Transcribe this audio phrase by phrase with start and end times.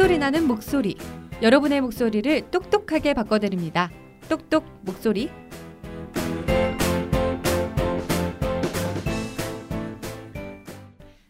[0.00, 0.96] 톡소리 나는 목소리.
[1.42, 3.90] 여러분의 목소리를 똑똑하게 바꿔드립니다.
[4.30, 5.28] 똑똑 목소리.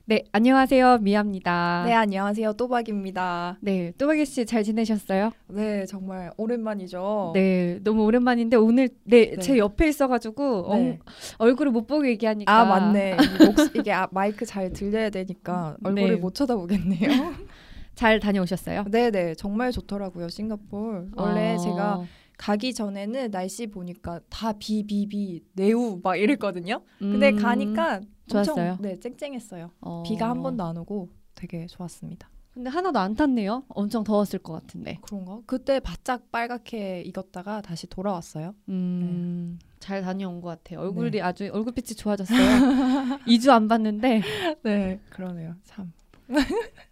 [0.05, 0.99] 네, 안녕하세요.
[0.99, 1.83] 미아입니다.
[1.85, 2.53] 네, 안녕하세요.
[2.53, 3.59] 또박입니다.
[3.61, 5.33] 네, 또박이 씨 잘 지내셨어요?
[5.49, 7.33] 네, 정말 오랜만이죠.
[7.35, 9.37] 네, 너무 오랜만인데 오늘 네, 네.
[9.39, 10.99] 제 옆에 있어가지고 네.
[11.01, 13.17] 어, 얼굴을 못 보고 얘기하니까 아, 맞네.
[13.41, 16.17] 이 목, 이게 아, 마이크 잘 들려야 되니까 얼굴을 네.
[16.17, 17.35] 못 쳐다보겠네요.
[17.95, 18.85] 잘 다녀오셨어요?
[18.91, 19.35] 네, 네.
[19.35, 21.11] 정말 좋더라고요, 싱가폴.
[21.17, 22.05] 원래 어, 제가
[22.39, 26.83] 가기 전에는 날씨 보니까 다 비, 비, 비, 내우 막 이랬거든요.
[26.99, 28.71] 근데 음, 가니까 좋았어요?
[28.71, 29.71] 엄청 네, 쨍쨍했어요.
[29.81, 30.03] 어.
[30.07, 32.31] 비가 한 번도 안 오고 되게 좋았습니다.
[32.53, 33.65] 근데 하나도 안 탔네요.
[33.69, 34.99] 엄청 더웠을 것 같은데.
[35.03, 35.41] 그런가?
[35.47, 38.55] 그때 바짝 빨갛게 익었다가 다시 돌아왔어요.
[38.69, 40.81] 음, 잘 다녀온 것 같아요.
[40.81, 41.21] 얼굴이 네.
[41.21, 42.39] 아주 얼굴빛이 좋아졌어요.
[43.29, 44.23] 2주 안 봤는데.
[44.63, 45.55] 네, 그러네요.
[45.65, 45.93] 참.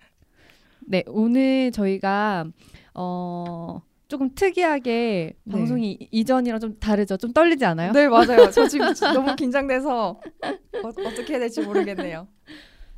[0.90, 2.46] 네, 오늘 저희가
[2.94, 5.52] 어 조금 특이하게 네.
[5.52, 7.18] 방송이 이전이랑 좀 다르죠.
[7.18, 7.92] 좀 떨리지 않아요?
[7.92, 8.50] 네, 맞아요.
[8.50, 10.08] 저 지금 너무 긴장돼서
[10.42, 12.26] 어, 어떻게 해야 될지 모르겠네요.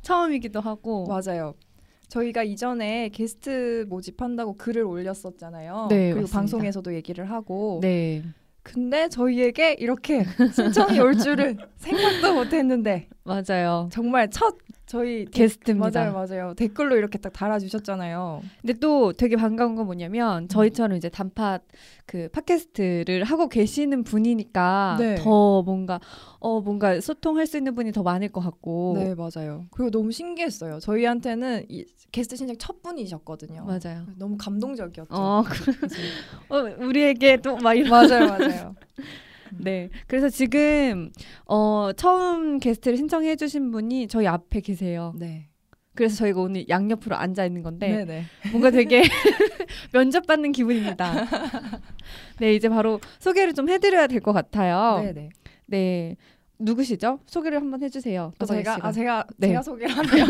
[0.03, 1.05] 처음이기도 하고.
[1.05, 1.53] 맞아요.
[2.07, 5.87] 저희가 이전에 게스트 모집한다고 글을 올렸었잖아요.
[5.89, 6.37] 네, 그리고 맞습니다.
[6.37, 7.79] 방송에서도 얘기를 하고.
[7.81, 8.23] 네,
[8.63, 13.87] 근데 저희에게 이렇게 신청이 올 줄은 생각도 못 했는데 맞아요.
[13.91, 16.11] 정말 첫 저희 데- 게스트입니다.
[16.11, 16.53] 맞아요, 맞아요.
[16.55, 18.41] 댓글로 이렇게 딱 달아주셨잖아요.
[18.61, 21.59] 근데 또 되게 반가운 건 뭐냐면 저희처럼 이제 단팟
[22.05, 25.15] 그 팟캐스트를 하고 계시는 분이니까 네.
[25.15, 25.99] 더 뭔가
[26.39, 29.65] 어 뭔가 소통할 수 있는 분이 더 많을 것 같고 네, 맞아요.
[29.71, 30.79] 그리고 너무 신기했어요.
[30.79, 33.63] 저희한테는 이 게스트 신청 첫 분이셨거든요.
[33.65, 34.05] 맞아요.
[34.17, 35.13] 너무 감동적이었죠.
[35.15, 35.43] 어,
[36.49, 38.75] 어, 우리에게 또 막 이런 맞아요, 맞아요.
[39.59, 39.89] 네.
[40.07, 41.11] 그래서 지금
[41.45, 45.13] 어 처음 게스트를 신청해 주신 분이 저희 앞에 계세요.
[45.17, 45.47] 네.
[45.93, 48.23] 그래서 저희가 오늘 양옆으로 앉아 있는 건데 네, 네.
[48.51, 49.01] 뭔가 되게
[49.91, 51.25] 면접 받는 기분입니다.
[52.39, 55.01] 네, 이제 바로 소개를 좀 해드려야 될 것 같아요.
[55.03, 55.29] 네, 네.
[55.67, 56.15] 네.
[56.59, 57.19] 누구시죠?
[57.25, 58.31] 소개를 한번 해주세요.
[58.37, 58.77] 아, 제가.
[58.81, 59.47] 아 제가 네.
[59.47, 60.25] 제가 소개를 하네요.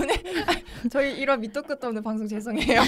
[0.00, 0.14] 오늘
[0.46, 2.80] 아, 저희 이런 밑도 끝도 없는 방송 죄송해요.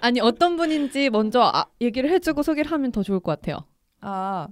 [0.00, 3.58] 아니 어떤 분인지 먼저 아, 얘기를 해주고 소개를 하면 더 좋을 것 같아요.
[4.00, 4.48] 아,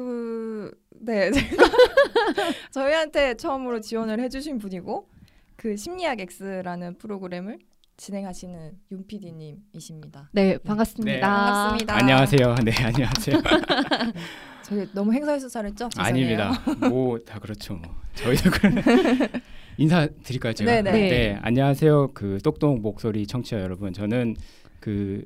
[0.00, 1.30] 그, 네.
[2.70, 5.08] 저희한테 처음으로 지원을 해주신 분이고,
[5.56, 7.58] 그 심리학 X라는 프로그램을
[7.96, 10.28] 진행하시는 윤 PD님이십니다.
[10.32, 11.12] 네, 반갑습니다.
[11.16, 11.96] 네, 반갑습니다.
[11.96, 12.54] 안녕하세요.
[12.62, 13.40] 네, 안녕하세요.
[14.64, 15.88] 저희 너무 행사의 수사했죠?
[15.96, 16.52] 아닙니다.
[16.90, 17.72] 뭐 다 그렇죠.
[17.76, 17.94] 뭐.
[18.16, 18.58] 저희도 그
[19.78, 20.70] 인사 드릴까요, 제가?
[20.70, 20.92] 네네.
[20.92, 21.38] 네.
[21.40, 22.08] 안녕하세요.
[22.12, 23.94] 그 똑똑 목소리 청취자 여러분.
[23.94, 24.36] 저는
[24.78, 25.24] 그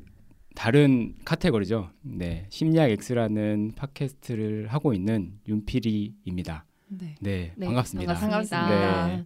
[0.55, 1.91] 다른 카테고리죠.
[2.03, 2.47] 네.
[2.50, 6.65] 심리학 X라는 팟캐스트를 하고 있는 윤필이입니다.
[6.88, 7.15] 네.
[7.21, 8.15] 네, 네, 반갑습니다.
[8.15, 9.06] 반갑습니다.
[9.06, 9.25] 네.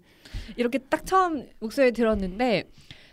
[0.56, 2.64] 이렇게 딱 처음 목소리 들었는데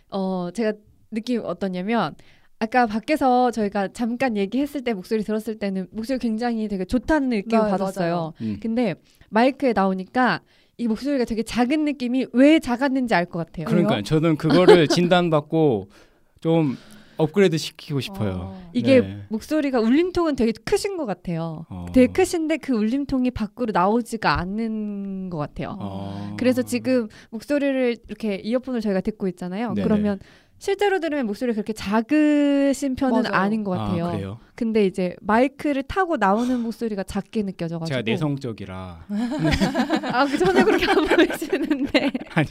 [0.10, 0.74] 어 제가
[1.12, 2.16] 느낌이 어떠냐면
[2.60, 7.72] 아까 밖에서 저희가 잠깐 얘기했을 때 목소리 들었을 때는 목소리 굉장히 되게 좋다는 느낌을 네,
[7.72, 8.34] 받았어요.
[8.42, 8.58] 음.
[8.62, 8.96] 근데
[9.30, 10.42] 마이크에 나오니까
[10.78, 13.66] 이 목소리가 되게 작은 느낌이 왜 작았는지 알 것 같아요.
[13.66, 15.90] 그러니까 저는 그거를 진단받고
[16.42, 16.76] 좀
[17.22, 18.52] 업그레이드 시키고 싶어요.
[18.54, 18.70] 어.
[18.74, 19.24] 이게 네.
[19.30, 21.66] 목소리가 울림통은 되게 크신 것 같아요.
[21.70, 21.86] 어.
[21.94, 25.78] 되게 크신데 그 울림통이 밖으로 나오지가 않는 것 같아요.
[25.80, 26.36] 어.
[26.38, 29.74] 그래서 지금 목소리를 이렇게 이어폰을 저희가 듣고 있잖아요.
[29.74, 29.84] 네네.
[29.84, 30.20] 그러면
[30.62, 33.34] 실제로 들으면 목소리 그렇게 작으신 편은 맞아요.
[33.34, 34.06] 아닌 것 같아요.
[34.06, 34.40] 아, 그래요?
[34.54, 39.06] 근데 이제 마이크를 타고 나오는 목소리가 작게 느껴져가지고 제가 내성적이라
[40.14, 42.48] 아, 그 전에 그렇게 안 보이시는데 아니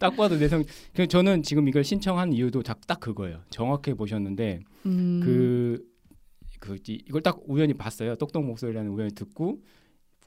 [0.00, 0.64] 딱 봐도 내성.
[0.92, 3.38] 그 저는 지금 이걸 신청한 이유도 딱, 딱 그거예요.
[3.50, 5.84] 정확하게 보셨는데 음, 그,
[6.58, 8.16] 그 이- 이걸 딱 우연히 봤어요.
[8.16, 9.60] 똑똑 목소리라는 우연히 듣고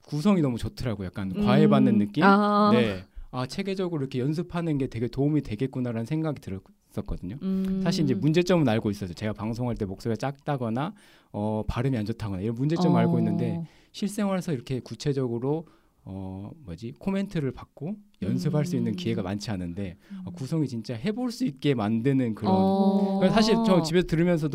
[0.03, 1.07] 구성이 너무 좋더라고요.
[1.07, 2.23] 약간 음, 과외받는 느낌.
[2.23, 3.03] 아, 네.
[3.35, 7.37] 아 체계적으로 이렇게 연습하는 게 되게 도움이 되겠구나라는 생각이 들었었거든요.
[7.41, 10.93] 음, 사실 이제 문제점은 알고 있어서 제가 방송할 때 목소리가 작다거나
[11.33, 15.67] 어, 발음이 안 좋다거나 이런 문제점 을 알고 있는데 어, 실생활에서 이렇게 구체적으로
[16.07, 18.95] 어 뭐지 코멘트를 받고 연습할 수 있는 음.
[18.95, 23.21] 기회가 많지 않은데 어, 구성이 진짜 해볼 수 있게 만드는 그런 어.
[23.31, 24.47] 사실 저 집에서 들으면서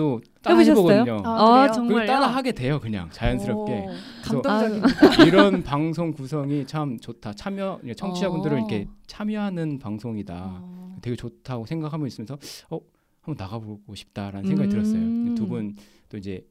[0.42, 0.58] 따라?
[0.60, 1.22] 해보거든요.
[1.24, 1.72] 아, 아?
[1.72, 3.86] 그걸 따라 하게 돼요 그냥 자연스럽게
[4.24, 5.24] 감동적입니다.
[5.26, 8.58] 이런 방송 구성이 참 좋다 참여 청취자분들은 어.
[8.60, 10.96] 이렇게 참여하는 방송이다 어.
[11.02, 12.38] 되게 좋다고 생각하고 있으면서
[12.70, 12.78] 어
[13.22, 14.70] 한번 나가보고 싶다라는 생각이 음.
[14.70, 15.74] 들었어요 두 분
[16.08, 16.44] 또 이제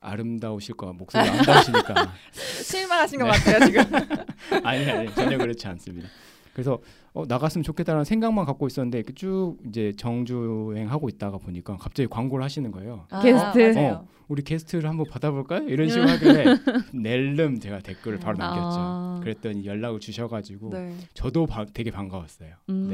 [0.00, 2.12] 아름다우실 거 목소리 아름다우시니까
[2.62, 3.30] 실망하신 것 네.
[3.32, 3.82] 같아요, 지금.
[4.64, 6.08] 아니 아니 전혀 그렇지 않습니다.
[6.52, 6.78] 그래서
[7.14, 12.70] 어, 나갔으면 좋겠다는 생각만 갖고 있었는데 그쭉 이제 정주행 하고 있다가 보니까 갑자기 광고를 하시는
[12.72, 13.06] 거예요.
[13.22, 13.58] 게스트.
[13.78, 13.92] 맞아요.
[13.94, 15.66] 어, 우리 게스트를 한번 받아볼까요?
[15.68, 16.44] 이런 식으로 하길래
[16.92, 18.76] 낼름 제가 댓글을 바로 남겼죠.
[18.78, 19.20] 아.
[19.22, 20.94] 그랬더니 연락을 주셔가지고 네.
[21.14, 22.50] 저도 바- 되게 반가웠어요.
[22.68, 22.88] 음.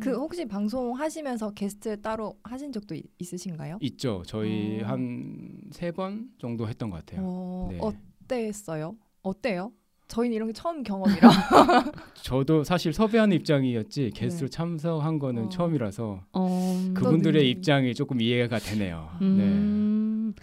[0.00, 3.78] 그 혹시 방송 하시면서 게스트 따로 하신 적도 이- 있으신가요?
[3.80, 4.22] 있죠.
[4.26, 4.86] 저희 어.
[4.86, 7.20] 한세 번 정도 했던 것 같아요.
[7.24, 7.78] 어, 네.
[7.80, 8.96] 어땠어요?
[9.22, 9.72] 어때요?
[10.08, 11.20] 저희는 이런 게 처음 경험이라.
[12.22, 14.50] 저도 사실 섭외하는 입장이었지 게스트로 네.
[14.50, 15.48] 참석한 거는 어.
[15.50, 17.48] 처음이라서 어, 그분들의 네.
[17.48, 19.08] 입장이 조금 이해가 되네요.
[19.20, 19.26] 네.
[19.26, 20.34] 음,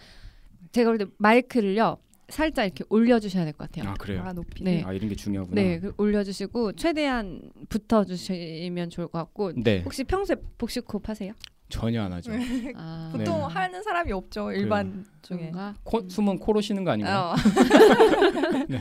[0.71, 1.97] 제가 볼 때 마이크를요
[2.29, 3.91] 살짝 이렇게 올려주셔야 될 것 같아요.
[3.91, 4.23] 아 그래요.
[4.25, 4.63] 아 높이.
[4.63, 4.83] 네.
[4.85, 5.61] 아 이런 게 중요하구나.
[5.61, 11.31] 네, 그 올려주시고 최대한 붙어주시면 좋을 것 같고 네, 혹시 평소에 복식호흡 하세요?
[11.69, 12.31] 전혀 안 하죠.
[12.75, 13.43] 아, 보통 네.
[13.43, 15.51] 하는 사람이 없죠 일반 중에.
[15.83, 17.33] 코, 숨은 코로 쉬는 거 아닌가요?
[17.33, 17.35] 어.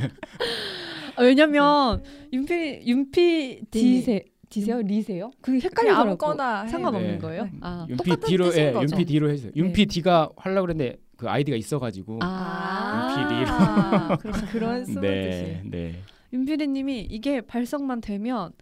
[1.17, 2.03] 아, 왜냐면
[2.33, 5.31] 윤피 윤피 디세 디세요 리세요?
[5.41, 6.03] 그냥 헷갈리더라고.
[6.11, 6.71] 아무거나 해요.
[6.71, 7.19] 상관없는 네.
[7.19, 7.45] 거예요?
[7.45, 7.51] 네.
[7.63, 8.93] 아, 윤피 뜻인 예, 거죠.
[8.93, 9.53] 윤피 뒤로 해주세요.
[9.57, 14.47] 윤피 D가 하려고 그랬는데 그 아이디가 있어가지고 아, 그렇구나.
[14.53, 15.61] 그런 숨은 네, 뜻이.
[15.71, 15.95] 네.
[16.33, 18.53] 윤피디님이 이게 발성만 되면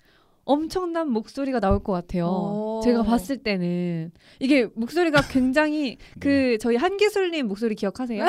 [0.45, 2.27] 엄청난 목소리가 나올 것 같아요.
[2.27, 2.81] 오.
[2.85, 6.21] 제가 봤을 때는 이게 목소리가 굉장히 네.
[6.21, 8.25] 그 저희 한기술님 목소리 기억하세요?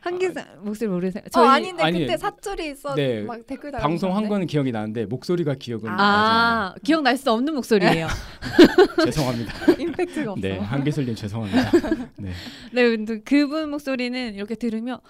[0.00, 1.22] 한기술 목소리 모르세요?
[1.36, 3.22] 어 아닌데 아니, 그때 사투리 있어 네.
[3.22, 7.54] 막 댓글 달고 방송 한 거는 기억이 나는데 목소리가 기억은 나지 아, 기억날 수 없는
[7.54, 8.08] 목소리예요.
[9.04, 9.52] 죄송합니다.
[9.78, 10.40] 임팩트가 없어.
[10.40, 11.70] 네, 한기술님 죄송합니다.
[12.16, 12.30] 네.
[12.72, 15.00] 네, 근데 그분 목소리는 이렇게 들으면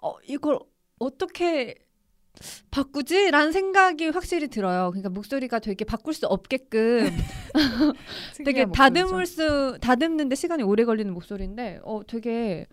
[0.00, 0.58] 어 이걸
[1.00, 1.74] 어떻게
[2.70, 4.90] 바꾸지?라는 생각이 확실히 들어요.
[4.90, 7.10] 그러니까 목소리가 되게 바꿀 수 없게끔
[8.44, 9.72] 되게 다듬을 목소리죠.
[9.72, 12.66] 수 다듬는데 시간이 오래 걸리는 목소리인데 어 되게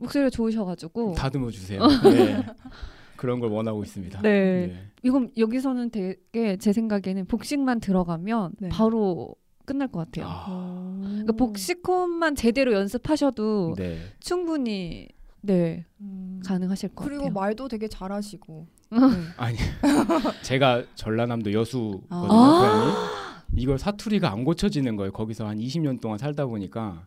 [0.00, 1.80] 목소리가 좋으셔가지고 다듬어 주세요.
[2.04, 2.44] 네.
[3.16, 4.22] 그런 걸 원하고 있습니다.
[4.22, 4.90] 네.
[5.02, 8.68] 이건 여기서는 되게 제 생각에는 복식만 들어가면 네.
[8.70, 9.34] 바로
[9.66, 10.26] 끝날 것 같아요.
[10.26, 11.00] 아, 어.
[11.02, 13.98] 그러니까 복식호흡만 제대로 연습하셔도 네.
[14.20, 15.08] 충분히
[15.42, 16.40] 네 음.
[16.44, 17.34] 가능하실 것 그리고 같아요.
[17.34, 18.66] 말도 되게 잘하시고.
[18.90, 18.98] 네.
[19.36, 19.56] 아니
[20.42, 22.08] 제가 전라남도 여수거든요.
[22.10, 23.10] 아.
[23.54, 25.12] 이걸 사투리가 안 고쳐지는 거예요.
[25.12, 27.06] 거기서 한 20년 동안 살다 보니까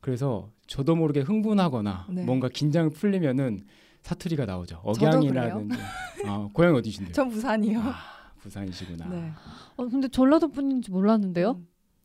[0.00, 2.24] 그래서 저도 모르게 흥분하거나 네.
[2.24, 3.64] 뭔가 긴장이 풀리면은
[4.02, 4.80] 사투리가 나오죠.
[4.82, 5.78] 억양이라든지.
[6.26, 7.12] 아, 고향 어디신데요?
[7.12, 7.80] 전 부산이요.
[7.80, 7.94] 아,
[8.38, 9.08] 부산이시구나.
[9.08, 9.30] 네.
[9.76, 11.50] 어, 근데 전라도 분인지 몰랐는데요.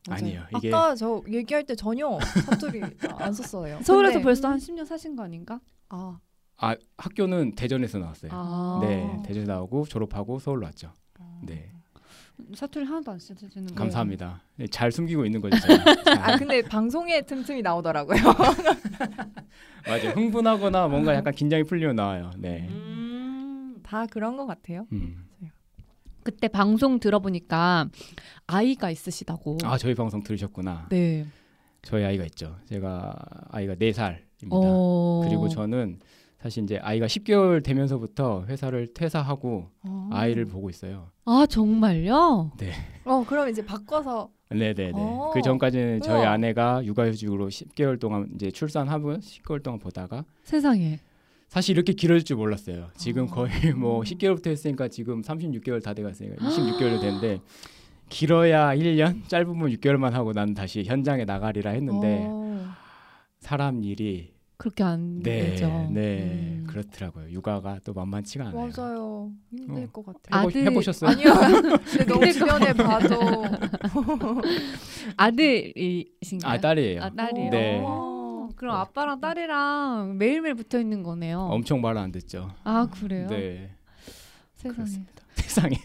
[0.08, 0.12] 음.
[0.12, 0.44] 아니에요.
[0.58, 2.80] 이게 아까 저 얘기할 때 전혀 사투리
[3.18, 3.80] 안 썼어요.
[3.82, 5.58] 서울에서 근데- 벌써 한 10년 사신 거 아닌가?
[5.88, 6.18] 아,
[6.58, 8.30] 아, 학교는 대전에서 나왔어요.
[8.34, 8.78] 아.
[8.82, 10.92] 네, 대전 나오고 졸업하고 서울로 왔죠.
[11.18, 11.40] 아.
[11.44, 11.72] 네.
[12.54, 13.74] 사투리 하나도 안 쓰시는 거예요.
[13.74, 14.42] 감사합니다.
[14.56, 15.56] 네, 잘 숨기고 있는 거죠.
[16.20, 18.18] 아 근데 방송에 틈틈이 나오더라고요.
[19.86, 20.10] 맞아요.
[20.10, 22.30] 흥분하거나 뭔가 약간 긴장이 풀리면 나와요.
[22.36, 22.66] 네.
[22.68, 24.86] 음, 다 그런 것 같아요.
[24.92, 25.24] 음.
[26.22, 27.88] 그때 방송 들어보니까
[28.48, 29.58] 아이가 있으시다고.
[29.62, 30.88] 아, 저희 방송 들으셨구나.
[30.90, 31.24] 네.
[31.82, 32.56] 저희 아이가 있죠.
[32.68, 33.14] 제가
[33.50, 34.48] 아이가 4살입니다.
[34.50, 35.22] 어.
[35.24, 36.00] 그리고 저는
[36.46, 40.08] 사실 이제 아이가 10개월 되면서부터 회사를 퇴사하고 어.
[40.12, 41.10] 아이를 보고 있어요.
[41.24, 42.52] 아 정말요?
[43.04, 44.92] 어 그럼 이제 바꿔서 네네네.
[44.94, 45.32] 어.
[45.34, 46.30] 그 전까지는 저희 우와.
[46.30, 51.00] 아내가 육아휴직으로 10개월 동안 이제 출산하고 10개월 동안 보다가 세상에.
[51.48, 52.90] 사실 이렇게 길어질 줄 몰랐어요.
[52.96, 53.26] 지금 어.
[53.26, 57.40] 거의 뭐 10개월부터 했으니까 지금 36개월 다 돼갔으니까 26개월 됐는데
[58.08, 62.66] 길어야 1년, 짧으면 6개월만 하고 난 다시 현장에 나가리라 했는데 어.
[63.40, 65.88] 사람 일이 그렇게 안 네, 되죠.
[65.90, 66.64] 네 음.
[66.68, 67.30] 그렇더라고요.
[67.30, 68.70] 육아가 또 만만치가 않아요.
[68.74, 69.30] 맞아요.
[69.50, 69.88] 힘들 어.
[69.92, 70.40] 것 같아요.
[70.40, 71.10] 해보, 아들- 해보셨어요?
[71.10, 71.34] 아니요.
[71.84, 73.20] 근데 너무 주변에 봐도
[75.16, 76.52] 아들이신가요?
[76.52, 77.02] 아 딸이에요.
[77.02, 77.50] 아, 딸이에요.
[77.50, 77.80] 네.
[77.84, 81.40] 어, 그럼 아빠랑 딸이랑 매일매일 붙어 있는 거네요.
[81.40, 82.50] 엄청 말 안 듣죠.
[82.64, 83.26] 아 그래요?
[83.28, 83.70] 네,
[84.54, 84.74] 세상에.
[84.74, 85.15] 그렇습니다.
[85.42, 85.76] 세상에.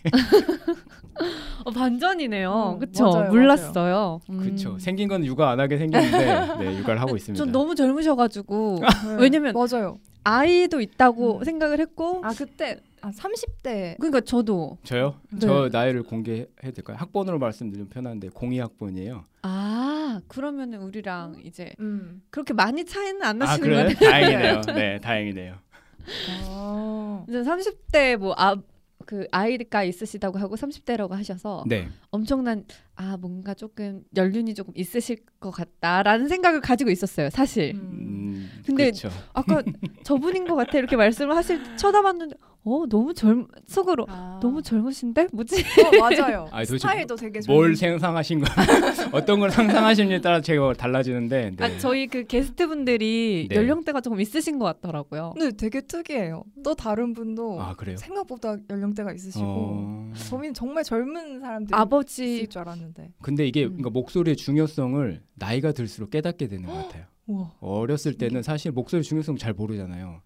[1.66, 2.74] 어, 반전이네요.
[2.76, 3.10] 음, 그쵸?
[3.12, 4.20] 맞아요, 몰랐어요.
[4.30, 4.40] 음.
[4.40, 4.80] 그렇죠.
[4.80, 7.44] 생긴 건 육아 안 하게 생겼는데 네, 육아를 하고 있습니다.
[7.44, 9.16] 전 너무 젊으셔가지고 네.
[9.20, 9.98] 왜냐면 맞아요.
[10.24, 11.44] 아이도 있다고 음.
[11.44, 15.16] 생각을 했고 아 그때 아 30대 그러니까 저도 저요?
[15.32, 15.40] 네.
[15.40, 16.98] 저 나이를 공개해도 될까요?
[17.00, 19.24] 학번으로 말씀드리면 편한데 02학번이에요.
[19.44, 22.22] 아 그러면은 우리랑 이제 음.
[22.30, 23.70] 그렇게 많이 차이는 안아 나시는?
[23.70, 24.10] 것 같아요.
[24.12, 24.62] 다행이네요.
[24.76, 25.56] 네, 다행이네요.
[26.48, 27.26] 아.
[27.28, 28.56] 이제 30대 뭐 아
[29.12, 31.90] 그 아이가 있으시다고 하고 30대라고 하셔서 네.
[32.12, 32.64] 엄청난
[32.96, 37.74] 아 뭔가 조금 연륜이 조금 있으실 것 같다라는 생각을 가지고 있었어요 사실.
[37.76, 37.90] 음.
[37.92, 39.10] 음, 근데 그렇죠.
[39.34, 39.62] 아까
[40.06, 44.40] 저분인 것 같아 이렇게 말씀을 하실 때 쳐다봤는데 어 너무 젊 속으로 아.
[44.42, 45.56] 너무 젊으신데 뭐지?
[45.62, 46.48] 어, 맞아요.
[46.52, 48.46] 아니, 스타일도 되게 뭘 상상하신 거
[49.14, 51.64] 어떤 걸 상상하시느냐에 따라 제가 달라지는데 네.
[51.64, 53.56] 아 저희 그 게스트 분들이 네.
[53.56, 55.34] 연령대가 조금 있으신 것 같더라고요.
[55.36, 56.44] 근데 되게 특이해요.
[56.64, 57.98] 또 다른 분도 아 그래요?
[57.98, 60.14] 생각보다 연령대가 있으시고 어...
[60.30, 63.14] 저희는 정말 젊은 사람들이 아버지 줄 알았는데.
[63.24, 63.70] 근데 이게 음.
[63.70, 67.06] 그러니까 목소리의 중요성을 나이가 들수록 깨닫게 되는 것 같아요.
[67.26, 67.54] 우와.
[67.60, 70.22] 어렸을 때는 사실 목소리 중요성 잘 모르잖아요.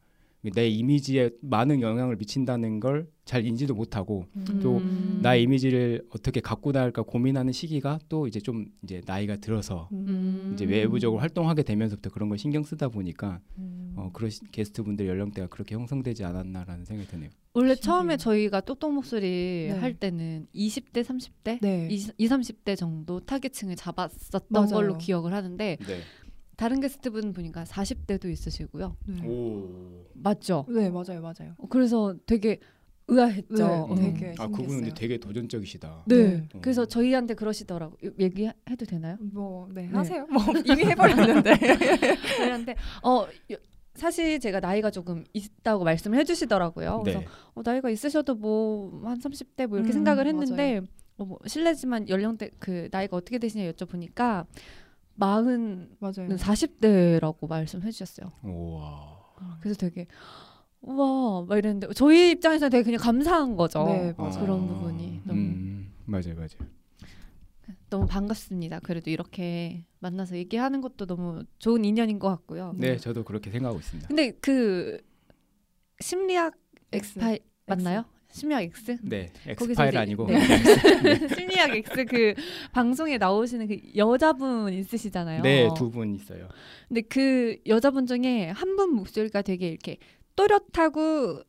[0.53, 4.27] 내 이미지에 많은 영향을 미친다는 걸 잘 인지도 못하고
[4.61, 5.19] 또 음.
[5.23, 10.51] 나의 이미지를 어떻게 갖고 나갈까 고민하는 시기가 또 이제 좀 이제 나이가 들어서 음.
[10.53, 13.93] 이제 외부적으로 활동하게 되면서부터 그런 걸 신경 쓰다 보니까 음.
[13.97, 17.29] 어, 그런 게스트분들 연령대가 그렇게 형성되지 않았나라는 생각이 드네요.
[17.55, 17.81] 원래 신기해요.
[17.81, 19.71] 처음에 저희가 똑똑 목소리 네.
[19.71, 21.87] 할 때는 20대, 30대, 네.
[21.89, 24.69] 20, 30대 정도 타겟층을 잡았었던 맞아요.
[24.69, 25.99] 걸로 기억을 하는데 네.
[26.57, 28.95] 다른 게스트분 보니까 40대도 있으시고요.
[29.07, 29.27] 네.
[29.27, 30.05] 오.
[30.13, 30.65] 맞죠?
[30.69, 31.53] 네 맞아요 맞아요.
[31.57, 32.59] 어, 그래서 되게
[33.07, 33.55] 의아했죠.
[33.55, 33.95] 네, 음.
[33.95, 34.93] 되게 아 그분은 근데.
[34.95, 36.05] 되게 도전적이시다.
[36.07, 36.15] 네.
[36.37, 36.47] 네.
[36.61, 37.95] 그래서 저희한테 그러시더라고.
[38.05, 39.17] 요- 얘기해도 되나요?
[39.19, 39.87] 뭐네 네.
[39.89, 40.25] 하세요.
[40.27, 41.53] 뭐 이미 해버렸는데.
[42.37, 43.57] 저희한테 어 요-
[43.93, 47.01] 사실 제가 나이가 조금 있다고 말씀을 해주시더라고요.
[47.03, 47.27] 그래서 네.
[47.53, 50.81] 어, 나이가 있으셔도 뭐 한 30대 뭐 이렇게 음, 생각을 했는데
[51.17, 54.45] 어, 뭐 실례지만 연령대 그 나이가 어떻게 되시냐 여쭤보니까
[55.15, 56.27] 마흔 맞아요.
[56.27, 58.31] 는 40대라고 말씀해 주셨어요.
[58.43, 59.33] 우와.
[59.61, 60.07] 그래서 되게
[60.81, 63.83] 우와 막 이랬는데 저희 입장에서는 되게 그냥 감사한 거죠.
[63.85, 64.39] 네, 어, 맞아요.
[64.39, 66.69] 그런 부분이 너무 음, 맞아요, 맞아요.
[67.89, 68.79] 너무 반갑습니다.
[68.81, 72.73] 그래도 이렇게 만나서 얘기하는 것도 너무 좋은 인연인 것 같고요.
[72.75, 74.07] 네, 저도 그렇게 생각하고 있습니다.
[74.07, 74.99] 근데 그
[75.99, 76.53] 심리학
[76.91, 77.19] X.
[77.19, 78.05] 엑스파일 맞나요?
[78.35, 78.97] 심리학 X?
[79.01, 80.35] 네, 엑스파일 이제- 아니고 네.
[81.35, 82.33] 심리학 X 그
[82.73, 85.41] 방송에 나오시는 그 여자분 있으시잖아요.
[85.41, 86.49] 네, 두 분 있어요.
[86.89, 89.95] 근데 그 여자분 중에 한 분 목소리가 되게 이렇게
[90.35, 91.43] 또렷하고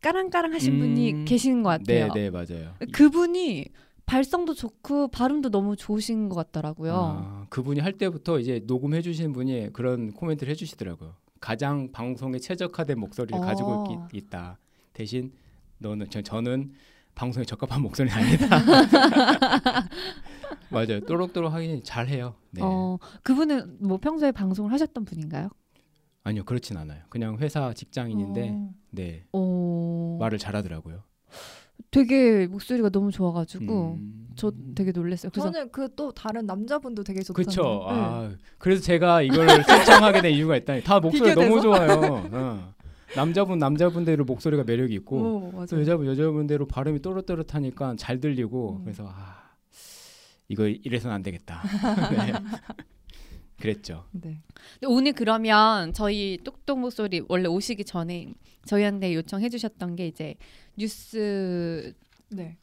[0.00, 2.08] 까랑까랑하신 음, 분이 계시는 것 같아요.
[2.12, 2.74] 네, 네, 맞아요.
[2.92, 3.66] 그분이
[4.04, 6.92] 발성도 좋고 발음도 너무 좋으신 것 같더라고요.
[6.94, 11.14] 아, 그분이 할 때부터 이제 녹음해 주신 분이 그런 코멘트를 해 주시더라고요.
[11.40, 13.40] 가장 방송에 최적화된 목소리를 어.
[13.40, 14.58] 가지고 있, 다
[14.92, 15.30] 대신
[15.78, 16.72] 너는 저, 저는
[17.14, 18.48] 방송에 적합한 목소리는 아니다.
[20.70, 21.00] 맞아요.
[21.00, 22.34] 또록또록하게 잘해요.
[22.50, 22.60] 네.
[22.62, 25.48] 어, 그분은 뭐 평소에 방송을 하셨던 분인가요?
[26.24, 27.02] 아니요, 그렇진 않아요.
[27.10, 28.70] 그냥 회사 직장인인데 어.
[28.90, 29.24] 네.
[29.32, 31.02] 어, 말을 잘하더라고요.
[31.90, 34.28] 되게 목소리가 너무 좋아가지고 음.
[34.36, 35.30] 저 되게 놀랐어요.
[35.30, 37.48] 그래서 저는 그 또 다른 남자분도 되게 좋던데.
[37.48, 37.86] 그쵸.
[37.88, 37.94] 네.
[37.96, 40.82] 아, 그래서 제가 이거를 신청하게 된 이유가 있다니.
[40.82, 41.60] 다 목소리 너무?
[41.60, 41.90] 좋아요.
[42.32, 42.73] 어.
[43.16, 45.80] 남자분 남자분대로 목소리가 매력이 있고 오, 또.
[45.80, 48.84] 여자분 여자분대로 발음이 또렷또렷하니까 잘 들리고 음.
[48.84, 49.54] 그래서 아
[50.48, 51.62] 이거 이래서는 안 되겠다.
[52.10, 52.32] 네.
[53.60, 54.04] 그랬죠.
[54.12, 54.40] 네.
[54.74, 58.34] 근데 오늘 그러면 저희 똑똑 목소리 원래 오시기 전에
[58.66, 60.34] 저희한테 요청해 주셨던 게 이제
[60.76, 61.94] 뉴스랑
[62.30, 62.58] 네.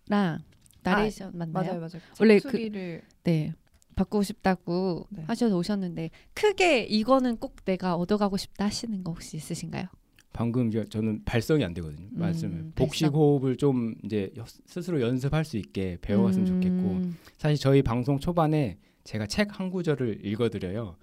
[0.84, 1.65] 나레이션 맞나요?
[1.65, 2.01] 맞아요, 맞아요.
[2.20, 3.53] 원래 그- 네.
[3.96, 5.24] 바꾸고 싶다고 네.
[5.27, 9.86] 하셔서 오셨는데 크게 이거는 꼭 내가 얻어가고 싶다 하시는 거 혹시 있으신가요?
[10.34, 12.08] 방금 저는 발성이 안 되거든요.
[12.14, 12.72] 음, 말씀을 발성.
[12.76, 18.18] 복식 호흡을 좀 이제 여- 스스로 연습할 수 있게 배워갔으면 좋겠고 음, 사실 저희 방송
[18.20, 20.96] 초반에 제가 책 한 구절을 읽어드려요.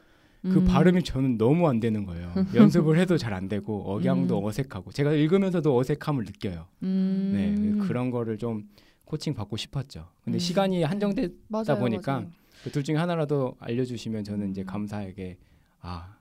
[0.42, 0.64] 그 음.
[0.66, 2.32] 발음이 저는 너무 안 되는 거예요.
[2.54, 4.44] 연습을 해도 잘 안 되고 억양도 음.
[4.44, 6.66] 어색하고 제가 읽으면서도 어색함을 느껴요.
[6.84, 7.32] 음.
[7.34, 8.68] 네 그런 거를 좀
[9.04, 10.08] 코칭 받고 싶었죠.
[10.24, 10.38] 근데 음.
[10.38, 12.20] 시간이 한정돼 맞아요, 보니까.
[12.64, 14.66] 그 둘 중에 하나라도 알려주시면 저는 이제 음.
[14.66, 15.38] 감사하게
[15.80, 16.16] 아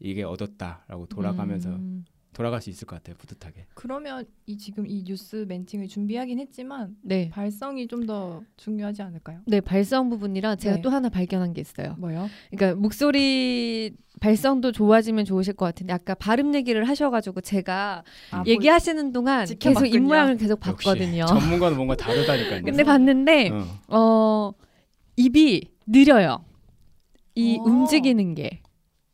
[0.00, 2.04] 이게 얻었다라고 돌아가면서 음.
[2.32, 3.16] 돌아갈 수 있을 것 같아요.
[3.18, 3.66] 뿌듯하게.
[3.74, 7.28] 그러면 이 지금 이 뉴스 멘팅을 준비하긴 했지만 네.
[7.30, 9.40] 발성이 좀 더 중요하지 않을까요?
[9.46, 10.82] 네 발성 부분이랑 제가 네.
[10.82, 11.94] 또 하나 발견한 게 있어요.
[11.98, 12.28] 뭐요?
[12.50, 19.40] 그러니까 목소리 발성도 좋아지면 좋으실 것 같은데 아까 발음 얘기를 하셔가지고 제가 아, 얘기하시는 동안
[19.40, 19.94] 계속 지켜봤군요.
[19.94, 21.26] 입 모양을 계속 봤거든요.
[21.26, 22.62] 전문가는 뭔가 다르다니까요.
[22.64, 23.64] 근데 봤는데 어.
[23.88, 24.52] 어
[25.16, 26.44] 입이 느려요.
[27.34, 27.62] 이 어.
[27.62, 28.62] 움직이는 게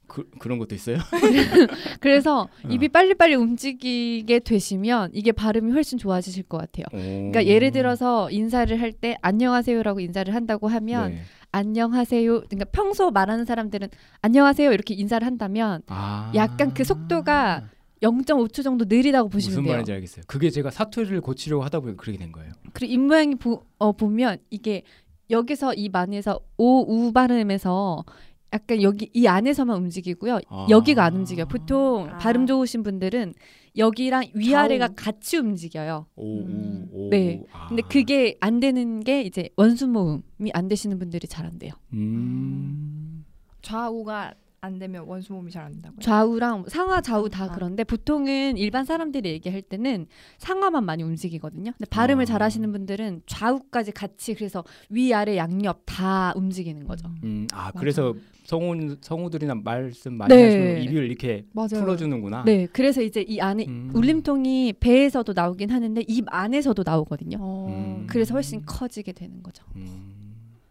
[0.07, 0.99] 그, 그런 것도 있어요?
[2.01, 2.69] 그래서 어.
[2.69, 6.85] 입이 빨리빨리 움직이게 되시면 이게 발음이 훨씬 좋아지실 것 같아요.
[6.91, 7.45] 그러니까 오.
[7.45, 11.21] 예를 들어서 인사를 할 때 안녕하세요라고 인사를 한다고 하면 네.
[11.53, 12.41] 안녕하세요.
[12.49, 13.89] 그러니까 평소 말하는 사람들은
[14.23, 16.33] 안녕하세요 이렇게 인사를 한다면 아.
[16.35, 17.69] 약간 그 속도가
[18.03, 19.73] 0.5초 정도 느리다고 보시면 무슨 돼요.
[19.73, 20.25] 말인지 알겠어요.
[20.27, 22.53] 그게 제가 사투리를 고치려고 하다 보니 그렇게 된 거예요.
[22.73, 24.83] 그리고 입 모양이 보, 어, 보면 이게
[25.29, 28.05] 여기서 입 안에서 오 우 발음에서
[28.53, 30.39] 약간 여기 이 안에서만 움직이고요.
[30.49, 30.67] 아.
[30.71, 31.47] 여기가 안 움직여요.
[31.47, 32.19] 보통 아.
[32.19, 33.35] 발음 좋으신 분들은
[33.77, 34.95] 여기랑 위아래가 좌우.
[34.97, 36.07] 같이 움직여요.
[36.17, 36.89] 오, 음.
[36.93, 37.11] 오, 오.
[37.11, 37.43] 네.
[37.53, 37.67] 아.
[37.69, 41.73] 근데 그게 안 되는 게 이제 원수 모음이 안 되시는 분들이 잘 안 돼요.
[41.93, 43.25] 음.
[43.63, 44.33] 좌우가
[44.67, 46.01] 안 되면 원수 몸이 잘 안 된다고요?
[46.01, 47.49] 좌우랑 상하 좌우 다 아.
[47.53, 50.07] 그런데 보통은 일반 사람들이 얘기할 때는
[50.39, 51.73] 상하만 많이 움직이거든요.
[51.73, 52.27] 근데 발음을 아.
[52.27, 57.09] 잘하시는 분들은 좌우까지 같이 그래서 위 아래 양옆 다 움직이는 거죠.
[57.25, 57.81] 음, 아 맞아.
[57.81, 60.45] 그래서 성우 성우들이나 말씀 많이 네.
[60.45, 61.81] 하시면 입을 이렇게 맞아요.
[61.81, 62.45] 풀어주는구나.
[62.45, 63.91] 네, 그래서 이제 이 안에 음.
[63.95, 67.39] 울림통이 배에서도 나오긴 하는데 입 안에서도 나오거든요.
[67.41, 68.07] 어, 음.
[68.09, 69.65] 그래서 훨씬 커지게 되는 거죠.
[69.75, 70.16] 음.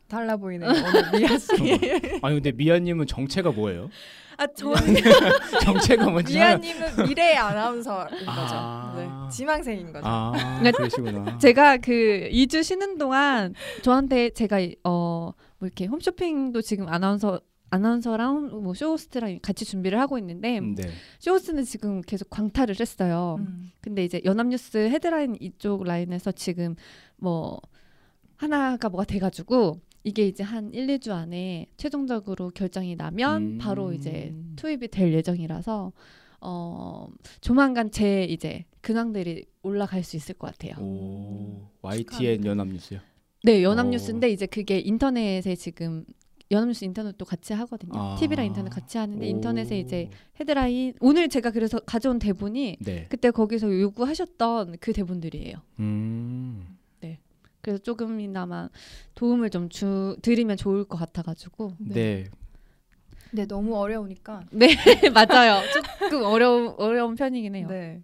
[0.08, 0.70] 달라 보이네요.
[0.70, 1.52] 오늘 미아 씨.
[2.22, 3.90] 아니 근데 미아님은 정체가 뭐예요?
[4.38, 4.74] 아, 저
[5.64, 8.26] 정체가 뭔지 미아님은 미래의 아나운서인 거죠.
[8.28, 8.94] 아.
[8.98, 9.36] 네.
[9.36, 10.06] 지망생인 거죠.
[10.06, 10.72] 아 네.
[10.72, 11.38] 그러시구나.
[11.40, 17.40] 제가 그 2주 쉬는 동안 저한테 제가 어뭐 이렇게 홈쇼핑도 지금 아나운서
[17.72, 20.90] 아나운서랑 뭐 쇼호스트랑 같이 준비를 하고 있는데 음, 네.
[21.20, 23.38] 쇼호스트는 지금 계속 광탈을 했어요.
[23.40, 23.72] 음.
[23.82, 26.76] 근데 이제 연합뉴스 헤드라인 이쪽 라인에서 지금
[27.18, 27.60] 뭐
[28.38, 33.58] 하나가 뭐가 돼가지고 이게 이제 한 1, 2주 안에 최종적으로 결정이 나면 음.
[33.58, 35.92] 바로 이제 투입이 될 예정이라서
[36.42, 37.08] 어
[37.42, 40.76] 조만간 제 이제 근황들이 올라갈 수 있을 것 같아요.
[40.80, 43.00] 오 YTN 연합뉴스요.
[43.44, 43.72] 네, 오.
[43.72, 46.06] 연합뉴스인데 이제 그게 인터넷에 지금
[46.52, 48.00] 연합뉴스 인터넷도 같이 하거든요.
[48.00, 48.16] 아.
[48.20, 49.28] TV랑 인터넷 같이 하는데 오.
[49.28, 53.08] 인터넷에 이제 헤드라인 오늘 제가 그래서 가져온 대본이 네.
[53.10, 55.58] 그때 거기서 요구하셨던 그 대본들이에요.
[55.80, 56.75] 음.
[57.66, 58.70] 그래서 조금이나마
[59.16, 61.74] 도움을 좀 주, 드리면 좋을 것 같아가지고.
[61.80, 62.26] 네.
[63.32, 64.44] 네, 너무 어려우니까.
[64.52, 64.68] 네,
[65.12, 65.64] 맞아요.
[65.74, 67.68] 조금 어려운 어려운 편이긴 해요.
[67.68, 68.04] 네.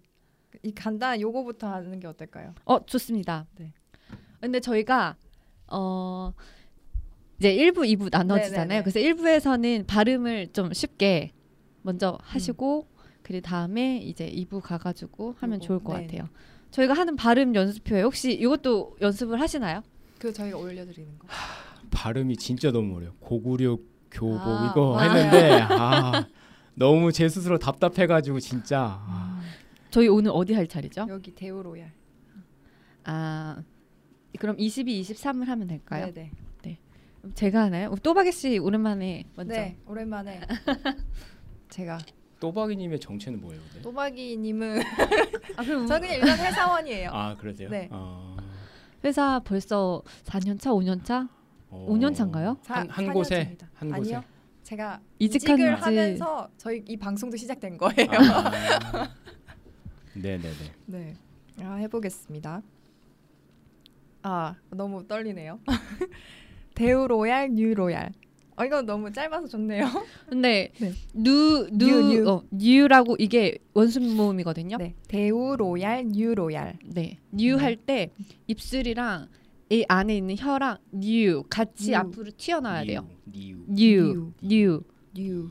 [0.64, 2.54] 이 간단 요거부터 하는 게 어떨까요?
[2.64, 3.46] 어, 좋습니다.
[3.56, 3.72] 네.
[4.40, 5.14] 근데 저희가
[5.68, 6.32] 어
[7.38, 8.66] 이제 1부, 2부 나눠지잖아요.
[8.66, 8.82] 네네네.
[8.82, 11.30] 그래서 1부에서는 발음을 좀 쉽게
[11.82, 12.88] 먼저 하시고
[13.22, 16.06] 그리고 다음에 이제 2부 가가지고 하면 요거, 좋을 것 네.
[16.06, 16.28] 같아요.
[16.72, 19.82] 저희가 하는 발음 연습표에 혹시 이것도 연습을 하시나요?
[20.18, 21.28] 그 저희가 올려드리는 거.
[21.90, 23.12] 발음이 진짜 너무 어려요.
[23.20, 23.76] 고구려
[24.10, 25.10] 교복 아, 이거 맞아요.
[25.10, 26.26] 했는데 아
[26.74, 29.42] 너무 제 스스로 답답해가지고 진짜 아,
[29.90, 31.06] 저희 오늘 어디 할 차례죠?
[31.08, 31.92] 여기 대우 로얄.
[33.04, 33.62] 아
[34.38, 36.10] 그럼 22, 23을 하면 될까요?
[36.14, 36.30] 네,
[36.62, 36.78] 네.
[37.20, 37.94] 그럼 제가 하나요?
[38.02, 39.52] 또박이 씨 오랜만에 먼저.
[39.54, 40.40] 네, 오랜만에
[41.68, 41.98] 제가
[42.42, 43.62] 또박이님의 정체는 뭐예요?
[43.68, 43.82] 근데?
[43.82, 44.80] 또박이님은
[45.56, 47.10] 아 그럼 저는 그냥 일반 회사원이에요.
[47.12, 47.68] 아 그러세요?
[47.70, 47.88] 네.
[47.92, 48.36] 아,
[49.04, 51.28] 회사 벌써 4년 차, 5년 차?
[51.70, 52.58] 어, 5년 차인가요?
[52.66, 53.56] 한, 사- 한사 곳에.
[53.74, 54.24] 한 곳에 아니요.
[54.64, 58.10] 제가 이직한 이직을 지- 하면서 저희 이 방송도 시작된 거예요.
[58.10, 59.08] 아,
[60.14, 60.54] 네네네.
[60.86, 61.14] 네.
[61.60, 62.60] 아, 해보겠습니다.
[64.24, 65.60] 아, 너무 떨리네요.
[66.74, 68.12] 대우 로얄, 뉴 로얄.
[68.56, 69.86] 어, 이거 너무 짧아서 좋네요.
[70.28, 70.92] 근데 네.
[71.14, 72.28] 누, 누, 뉴, 뉴.
[72.28, 74.76] 어, 뉴라고 이게 원순 모음이거든요.
[74.76, 74.94] 네.
[75.08, 76.78] 대우 로얄, 뉴 로얄.
[76.84, 77.18] 네.
[77.32, 78.10] 뉴 할 때
[78.46, 79.28] 입술이랑
[79.70, 81.96] 이 안에 있는 혀랑 뉴 같이 뉴.
[81.96, 83.08] 앞으로 튀어나와야 돼요.
[83.26, 83.64] 뉴.
[83.68, 84.82] 뉴, 뉴.
[85.14, 85.48] 뉴.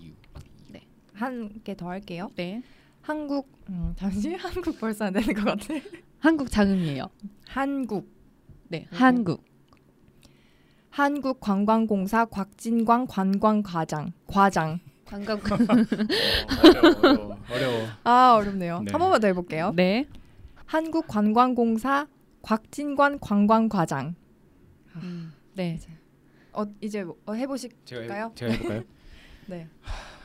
[0.70, 0.82] 네.
[1.14, 2.30] 한 개 더 할게요.
[2.36, 2.62] 네.
[3.02, 5.74] 한국 음, 잠시 한국 벌써 안 되는 것 같아.
[6.20, 7.10] 한국 장음이에요.
[7.48, 8.08] 한국
[8.70, 8.86] 네.
[8.92, 8.96] 음.
[8.96, 9.44] 한국.
[10.92, 14.80] 한국관광공사 곽진광 관광과장 과장.
[15.06, 15.40] 관광.
[16.64, 17.88] 어려워, 어려워, 어려워.
[18.04, 18.82] 아 어렵네요.
[18.82, 18.92] 네.
[18.92, 19.74] 한 번만 더 해볼게요.
[19.76, 20.06] 네.
[20.66, 22.08] 한국관광공사
[22.42, 24.16] 곽진관 관광과장.
[24.98, 25.80] 음, 네.
[26.54, 28.26] 어 이제 뭐, 어, 해보실 제가 볼까요?
[28.26, 28.84] 해, 제가 해 볼까요?
[29.48, 29.68] 네.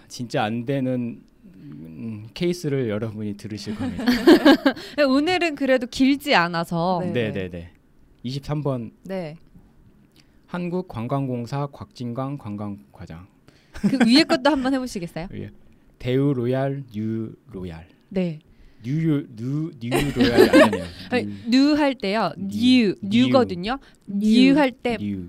[0.09, 4.05] 진짜 안 되는 음, 케이스를 여러분이 들으실 겁니다.
[5.09, 7.13] 오늘은 그래도 길지 않아서 네.
[7.13, 7.71] 네네네.
[8.25, 9.37] 23번 네.
[10.57, 13.27] 한국관광공사 곽진광 관광과장
[13.75, 15.29] 그 위에 것도 한번 해보시겠어요?
[15.35, 15.51] 예.
[15.99, 18.39] 대우 로얄 뉴 로얄 네.
[18.83, 20.85] 뉴, 뉴, 뉴 로얄이 아니네요.
[21.51, 22.33] 뉴할 때요.
[22.39, 23.27] 뉴, 뉴.
[23.27, 23.79] 뉴거든요.
[24.07, 24.53] 뉴.
[24.55, 25.29] 뉴할때 뉴.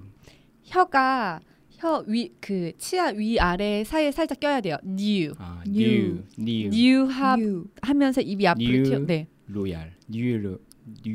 [0.63, 1.39] 혀가
[1.71, 4.77] 혀 위 그 치아 위 아래 사이에 살짝 껴야 돼요.
[4.83, 5.33] 뉴.
[5.39, 6.23] 아, 뉴.
[6.37, 7.65] 뉴, 뉴, 뉴 하, 뉴.
[7.81, 8.83] 하면서 입이 앞으로 뉴.
[8.83, 8.99] 튀어.
[8.99, 9.27] 네.
[9.47, 10.59] 로얄, 뉴, 로,
[11.03, 11.13] 뉴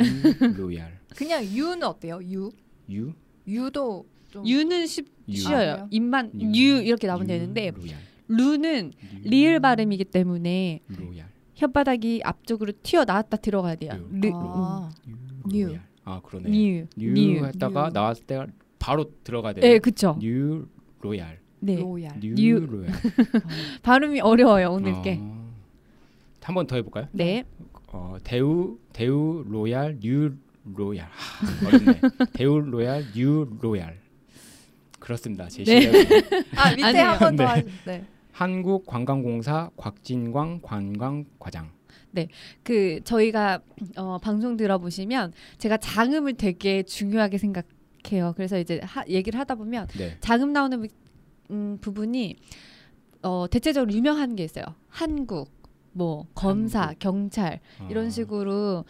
[0.56, 2.18] 로얄, 그냥 유는 어때요?
[2.24, 2.50] 유.
[2.90, 3.12] 유,
[3.46, 5.36] 유도 좀 유는 쉽, 유.
[5.36, 5.72] 쉬어요.
[5.72, 5.86] 아?
[5.90, 6.46] 입만 뉴.
[6.48, 7.96] 뉴 이렇게 나오면 뉴 되는데 로얄,
[8.28, 8.92] 루는
[9.24, 13.92] 뉴 리을 발음이기 때문에 로얄, 혓바닥이 앞쪽으로 튀어 나왔다 들어가야 돼요.
[14.10, 14.20] 뉴.
[14.20, 14.90] 르, 아.
[15.46, 15.78] 뉴.
[16.04, 16.50] 아 그러네.
[16.50, 16.86] 뉴.
[16.96, 17.44] 뉴, 뉴.
[17.46, 17.92] 했다가 뉴.
[17.92, 18.44] 나왔을 때
[18.78, 19.60] 바로 들어가야 돼.
[19.60, 20.16] 네, 그쵸.
[20.20, 20.66] 뉴
[21.00, 21.76] 로얄, 네.
[21.76, 22.18] 로얄.
[22.20, 22.58] 뉴, 뉴.
[22.66, 22.92] 로얄.
[23.82, 25.18] 발음이 어려워요, 오늘 게.
[25.20, 25.52] 어,
[26.40, 27.06] 한번 더 해볼까요?
[27.12, 27.44] 네.
[27.88, 30.32] 어, 대우 대우 로얄 뉴
[30.64, 32.00] 로얄 하, 어렵네.
[32.34, 33.98] 대우 로얄 뉴 로얄
[34.98, 35.48] 그렇습니다.
[35.48, 35.80] 제 네.
[35.80, 37.00] 실력이 아 밑에.
[37.00, 37.42] 한 번 더.
[37.44, 37.48] 네.
[37.48, 38.04] 하- 네.
[38.32, 41.70] 한국관광공사 곽진광 관광과장.
[42.62, 43.60] 그 저희가
[43.96, 48.34] 어, 방송 들어보시면 제가 장음을 되게 중요하게 생각해요.
[48.36, 50.16] 그래서 이제 하, 얘기를 하다 보면 네.
[50.20, 50.88] 장음 나오는 부-
[51.50, 52.36] 음, 부분이
[53.22, 54.64] 어, 대체적으로 유명한 게 있어요.
[54.88, 55.50] 한국,
[55.92, 56.98] 뭐 검사, 한국.
[56.98, 58.84] 경찰 어, 이런 식으로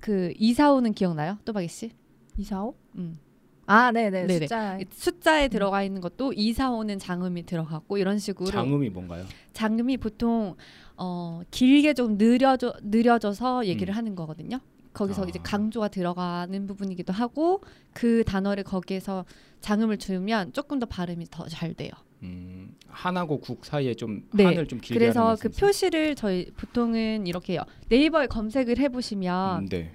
[0.00, 1.90] 그 이사오는 기억나요, 또박이 씨?
[2.36, 2.74] 이사오?
[2.96, 3.18] 음.
[3.66, 4.38] 아 네네 네네.
[4.46, 4.78] 숫자.
[4.90, 9.26] 숫자에 들어가 있는 것도 이사오는 장음이 들어갔고 이런 식으로 장음이 뭔가요?
[9.52, 10.56] 장음이 보통
[10.96, 13.96] 어, 길게 좀 느려져 느려져서 얘기를 음.
[13.96, 14.60] 하는 거거든요.
[14.94, 15.26] 거기서 아.
[15.28, 19.26] 이제 강조가 들어가는 부분이기도 하고 그 단어를 거기에서
[19.60, 21.90] 장음을 주면 조금 더 발음이 더 잘 돼요.
[22.22, 25.48] 음, 한하고 국 사이에 좀 네, 한을 좀 길게 그래서 그?
[25.50, 27.62] 표시를 저희 보통은 이렇게요.
[27.88, 29.92] 네이버에 검색을 해보시면 음, 네.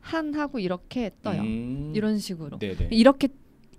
[0.00, 1.42] 한하고 이렇게 떠요.
[1.42, 2.88] 음, 이런 식으로 네네.
[2.92, 3.28] 이렇게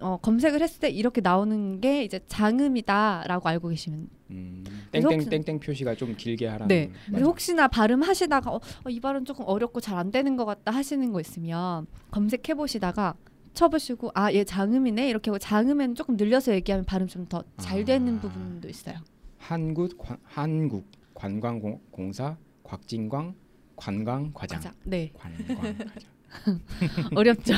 [0.02, 5.30] 어, 검색을 했을 때 이렇게 나오는 게 이제 장음이다라고 알고 계시면 음, 그래서 땡땡 혹시-
[5.30, 6.68] 땡땡 표시가 좀 길게 하라는.
[6.68, 6.92] 네.
[7.08, 10.72] 그래서 혹시나 발음 하시다가 어, 어, 이 발음 조금 어렵고 잘 안 되는 것 같다
[10.72, 13.16] 하시는 거 있으면 검색해 보시다가
[13.54, 18.18] 쳐보시고 아 얘 장음이네 이렇게 하고 장음에는 조금 늘려서 얘기하면 발음 좀 더 잘 되는
[18.18, 18.22] 아.
[18.22, 18.98] 부분도 있어요.
[19.38, 23.36] 한국 관, 한국 관광공사 곽진광
[23.76, 24.58] 관광과장.
[24.60, 24.74] 과장.
[24.84, 25.90] 네 관광과장.
[27.16, 27.54] 어렵죠.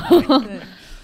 [0.47, 0.59] 네.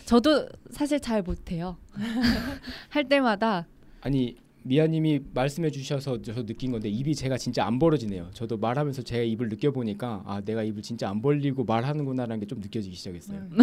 [0.06, 1.78] 저도 사실 잘 못해요.
[2.89, 3.67] 할 때마다
[4.02, 8.30] 아니 미아님이 말씀해 주셔서 저 느낀 건데 입이 제가 진짜 안 벌어지네요.
[8.34, 12.60] 저도 말하면서 제가 입을 느껴 보니까 아 내가 입을 진짜 안 벌리고 말하는구나라는 게 좀
[12.60, 13.39] 느껴지기 시작했어요.
[13.39, 13.58] 음.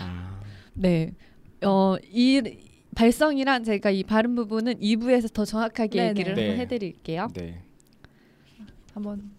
[0.00, 0.40] 아,
[0.74, 1.14] 네.
[1.64, 2.42] 어, 이
[2.94, 6.08] 발성이란 제가 이 발음 부분은 2부에서 더 정확하게 네네.
[6.10, 6.48] 얘기를 네.
[6.48, 7.28] 한번 해드릴게요.
[7.34, 7.62] 네.
[8.94, 9.30] 한번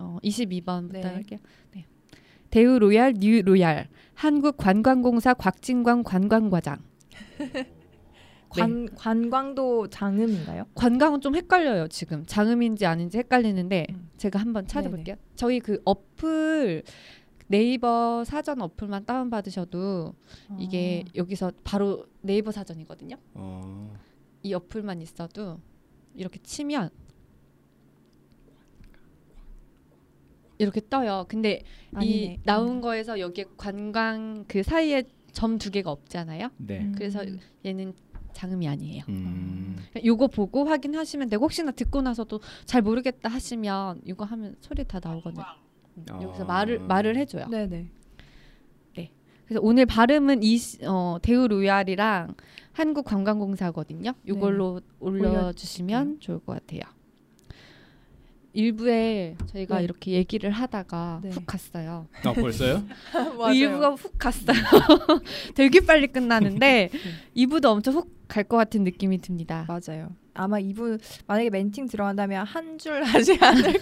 [0.00, 1.02] 어, 22번부터 네.
[1.02, 1.38] 할게요.
[1.72, 1.86] 네.
[2.50, 6.78] 대우 로얄 뉴 로얄 한국 관광공사 곽진광 관광과장.
[8.48, 10.64] 관 관광도 장음인가요?
[10.74, 14.08] 관광은 좀 헷갈려요 지금 장음인지 아닌지 헷갈리는데 음.
[14.16, 15.16] 제가 한번 찾아볼게요.
[15.34, 16.82] 저희 그 어플
[17.48, 20.14] 네이버 사전 어플만 다운 받으셔도
[20.58, 21.10] 이게 아.
[21.14, 23.16] 여기서 바로 네이버 사전이거든요.
[23.34, 23.96] 어,
[24.42, 25.60] 이 어플만 있어도
[26.14, 26.90] 이렇게 치면
[30.58, 31.26] 이렇게 떠요.
[31.28, 31.62] 근데
[31.94, 32.12] 아니네.
[32.34, 36.48] 이 나온 거에서 여기에 관광 그 사이에 점 두 개가 없잖아요.
[36.56, 36.80] 네.
[36.80, 36.94] 음.
[36.96, 37.20] 그래서
[37.64, 37.92] 얘는
[38.32, 39.04] 장음이 아니에요.
[39.08, 44.98] 음, 요거 보고 확인하시면 되고 혹시나 듣고 나서도 잘 모르겠다 하시면 이거 하면 소리 다
[45.02, 45.44] 나오거든요.
[45.96, 46.46] 음, 여기서 아.
[46.46, 47.46] 말을 말을 해줘요.
[47.48, 47.86] 네네.
[49.46, 52.34] 그래서 오늘 발음은 이 시- 어, 대우 로얄이랑
[52.72, 54.12] 한국관광공사거든요.
[54.24, 56.80] 이걸로 올려주시면 좋을 것 같아요.
[58.54, 59.84] 일부에 저희가 네.
[59.84, 61.30] 이렇게 얘기를 하다가 네.
[61.30, 62.08] 훅 갔어요.
[62.24, 62.82] 아 벌써요?
[63.54, 64.56] 일부가 훅 갔어요.
[65.54, 66.90] 되게 빨리 끝나는데
[67.36, 69.64] 2부도 엄청 훅 갈 것 같은 느낌이 듭니다.
[69.68, 70.08] 맞아요.
[70.34, 73.74] 아마 이분 만약에 멘팅 들어간다면 한 줄 하지 않을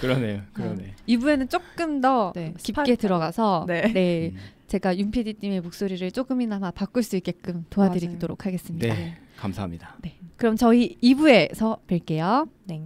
[0.00, 0.42] 그러네요.
[0.52, 0.94] 그러네.
[1.08, 2.96] 2부에는 조금 더 네, 깊게.
[2.96, 3.92] 들어가서 네.
[3.92, 8.86] 네, 음, 제가 윤 PD님의 목소리를 조금이나마 바꿀 수 있게끔 도와드리도록 하겠습니다.
[8.94, 9.96] 네, 감사합니다.
[10.02, 10.16] 네.
[10.36, 12.48] 그럼 저희 2부에서 뵐게요.
[12.64, 12.80] 네.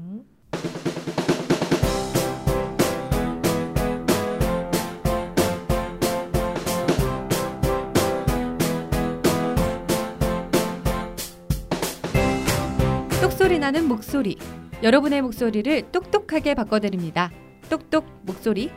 [13.20, 14.36] 똑소리 나는 목소리.
[14.84, 17.30] 여러분의 목소리를 똑똑하게 바꿔드립니다.
[17.70, 18.70] 똑똑 목소리